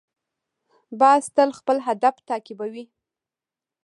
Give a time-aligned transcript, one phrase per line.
[0.99, 2.85] باز تل خپل هدف تعقیبوي